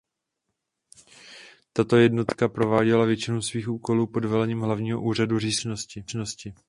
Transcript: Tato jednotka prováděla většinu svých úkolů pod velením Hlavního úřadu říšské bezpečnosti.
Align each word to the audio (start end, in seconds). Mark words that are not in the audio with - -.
Tato 1.73 1.97
jednotka 1.97 2.47
prováděla 2.49 3.05
většinu 3.05 3.41
svých 3.41 3.69
úkolů 3.69 4.07
pod 4.07 4.25
velením 4.25 4.59
Hlavního 4.61 5.01
úřadu 5.03 5.39
říšské 5.39 5.69
bezpečnosti. 5.69 6.53